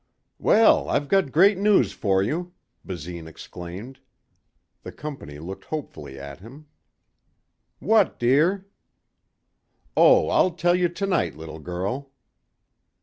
"Well, 0.39 0.89
I've 0.89 1.07
got 1.07 1.31
great 1.31 1.59
news 1.59 1.91
for 1.91 2.23
you," 2.23 2.53
Basine 2.83 3.27
exclaimed. 3.27 3.99
The 4.81 4.91
company 4.91 5.37
looked 5.37 5.65
hopefully 5.65 6.17
at 6.19 6.39
him. 6.39 6.65
"What, 7.77 8.17
dear?" 8.17 8.65
"Oh, 9.95 10.29
I'll 10.29 10.53
tell 10.55 10.73
you 10.73 10.89
tonight, 10.89 11.35
little 11.35 11.59
girl." 11.59 12.09